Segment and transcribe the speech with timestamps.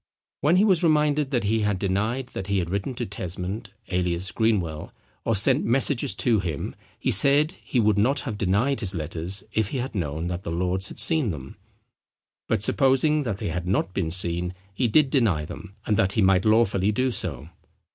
[0.39, 4.31] When he was reminded that he had denied that he had written to Tesmond alias
[4.31, 4.91] Greenwell,
[5.25, 9.67] or sent messages to him, he said he would not have denied his letters if
[9.67, 11.55] he had known that the lords had seen them;
[12.47, 16.21] but supposing that they had not been seen he did deny them, and that he
[16.23, 17.49] might lawfully do so.